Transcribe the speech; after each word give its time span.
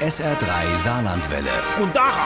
SR3 0.00 0.76
Saarlandwelle. 0.76 1.50
Und 1.82 1.94
Dach. 1.94 2.18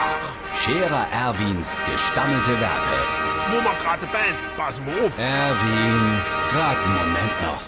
Scherer 0.53 1.07
Erwins 1.11 1.83
gestammelte 1.85 2.51
Werke. 2.59 2.97
Wo 3.49 3.55
wir 3.55 3.75
gerade 3.79 4.05
bei 4.07 4.31
sind, 4.31 4.55
pass 4.55 4.79
mal 4.79 5.05
auf. 5.05 5.17
Erwin, 5.17 6.21
grad 6.51 6.77
einen 6.77 6.95
Moment 6.97 7.41
noch. 7.41 7.61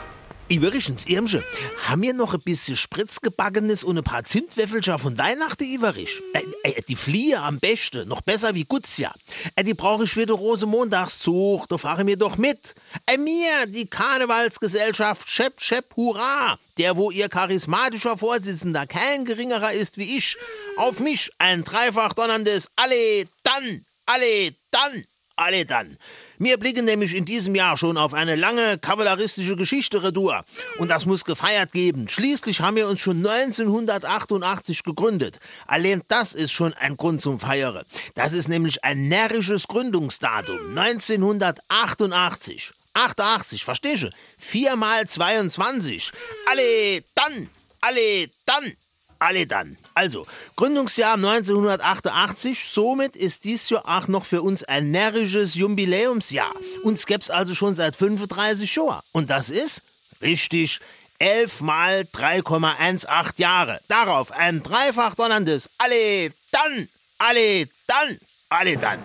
Iverichens 0.47 1.07
Irmsche, 1.07 1.43
haben 1.87 2.03
wir 2.03 2.13
noch 2.13 2.35
ein 2.35 2.41
bisschen 2.41 2.77
Spritzgebackenes 2.77 3.83
und 3.83 3.97
ein 3.97 4.03
paar 4.03 4.25
Zimtwäffelscher 4.25 4.99
von 4.99 5.17
Weihnachten, 5.17 5.63
Iverisch? 5.63 6.21
Äh, 6.33 6.69
äh, 6.69 6.81
die 6.87 6.95
Fliehe 6.95 7.41
am 7.41 7.59
besten, 7.59 8.07
noch 8.07 8.21
besser 8.21 8.53
wie 8.53 8.63
Gutzja. 8.63 9.11
Äh, 9.55 9.63
die 9.63 9.73
brauche 9.73 10.03
ich 10.03 10.11
für 10.11 10.27
den 10.27 10.35
Rosenmontagszug, 10.35 11.67
da 11.67 11.79
fahre 11.79 12.03
mir 12.03 12.15
doch 12.15 12.37
mit. 12.37 12.75
Äh, 13.07 13.17
mir, 13.17 13.65
die 13.65 13.87
Karnevalsgesellschaft 13.87 15.27
Schepp 15.27 15.59
Schepp 15.59 15.95
Hurra, 15.95 16.59
der 16.77 16.95
wo 16.95 17.09
ihr 17.09 17.27
charismatischer 17.27 18.17
Vorsitzender 18.17 18.85
kein 18.85 19.25
geringerer 19.25 19.73
ist 19.73 19.97
wie 19.97 20.15
ich. 20.15 20.37
Auf 20.77 20.99
mich 20.99 21.31
ein 21.39 21.63
dreifach 21.63 22.13
donnerndes 22.13 22.69
Alle 22.75 23.25
dann, 23.41 23.83
alle 24.05 24.51
dann, 24.69 25.05
alle 25.37 25.65
dann. 25.65 25.97
Wir 26.37 26.57
blicken 26.57 26.85
nämlich 26.85 27.15
in 27.15 27.25
diesem 27.25 27.55
Jahr 27.55 27.77
schon 27.77 27.97
auf 27.97 28.13
eine 28.13 28.35
lange 28.35 28.77
kavalleristische 28.77 29.55
Geschichte 29.55 30.03
retour. 30.03 30.43
Und 30.77 30.89
das 30.89 31.05
muss 31.05 31.23
gefeiert 31.25 31.71
geben. 31.71 32.07
Schließlich 32.07 32.61
haben 32.61 32.75
wir 32.75 32.87
uns 32.87 32.99
schon 32.99 33.25
1988 33.25 34.83
gegründet. 34.83 35.39
Allein 35.67 36.01
das 36.07 36.33
ist 36.33 36.51
schon 36.51 36.73
ein 36.73 36.97
Grund 36.97 37.21
zum 37.21 37.39
Feiern. 37.39 37.83
Das 38.15 38.33
ist 38.33 38.47
nämlich 38.47 38.83
ein 38.83 39.07
närrisches 39.07 39.67
Gründungsdatum. 39.67 40.77
1988. 40.77 42.73
88, 42.93 43.63
verstehst 43.63 44.03
du? 44.03 44.09
4 44.37 44.75
mal 44.75 45.07
22. 45.07 46.11
Alle 46.49 47.03
dann, 47.13 47.49
alle 47.81 48.29
dann 48.45 48.73
alle 49.19 49.47
dann. 49.47 49.77
Also, 49.93 50.25
Gründungsjahr 50.55 51.15
1988, 51.15 52.65
somit 52.69 53.15
ist 53.15 53.43
dies 53.43 53.69
Jahr 53.69 53.87
auch 53.87 54.07
noch 54.07 54.25
für 54.25 54.41
uns 54.41 54.63
ein 54.63 54.91
närrisches 54.91 55.55
Jubiläumsjahr. 55.55 56.53
Uns 56.83 57.05
gäb's 57.05 57.29
also 57.29 57.55
schon 57.55 57.75
seit 57.75 57.95
35 57.95 58.75
Jahren. 58.75 59.01
Und 59.11 59.29
das 59.29 59.49
ist, 59.49 59.81
richtig, 60.21 60.79
11 61.19 61.61
mal 61.61 62.01
3,18 62.13 63.33
Jahre. 63.37 63.79
Darauf 63.87 64.31
ein 64.31 64.61
dreifach 64.63 65.15
donnerndes 65.15 65.69
Alle 65.77 66.31
dann, 66.51 66.89
alle 67.17 67.67
dann, 67.87 68.17
alle 68.49 68.77
dann. 68.77 68.99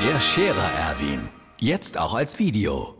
Der 0.00 0.18
Scherer 0.18 0.72
Erwin. 0.72 1.28
Jetzt 1.58 1.98
auch 1.98 2.14
als 2.14 2.38
Video. 2.38 2.99